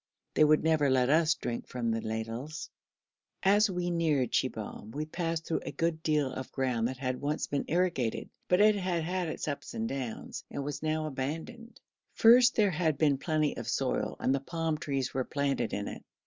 They 0.33 0.43
would 0.43 0.63
never 0.63 0.89
let 0.89 1.11
us 1.11 1.35
drink 1.35 1.67
from 1.67 1.91
the 1.91 2.01
ladles. 2.01 2.71
As 3.43 3.69
we 3.69 3.91
neared 3.91 4.31
Shibahm 4.33 4.89
we 4.95 5.05
passed 5.05 5.45
through 5.45 5.61
a 5.63 5.71
good 5.71 6.01
deal 6.01 6.33
of 6.33 6.51
ground 6.51 6.87
that 6.87 6.97
had 6.97 7.21
once 7.21 7.45
been 7.45 7.65
irrigated, 7.67 8.27
but 8.47 8.59
it 8.61 8.73
had 8.73 9.03
had 9.03 9.27
its 9.29 9.47
ups 9.47 9.75
and 9.75 9.87
downs, 9.87 10.43
and 10.49 10.63
was 10.63 10.81
now 10.81 11.05
abandoned. 11.05 11.79
First 12.15 12.55
there 12.55 12.71
had 12.71 12.97
been 12.97 13.19
plenty 13.19 13.55
of 13.55 13.69
soil 13.69 14.15
and 14.19 14.33
the 14.33 14.39
palm 14.39 14.79
trees 14.79 15.13
were 15.13 15.23
planted 15.23 15.71
in 15.71 15.87
it. 15.87 16.03